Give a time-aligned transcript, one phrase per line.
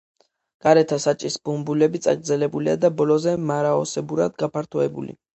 [0.67, 5.15] გარეთა საჭის ბუმბულები წაგრძელებულია და ბოლოზე მარაოსებურად გაფართოებული.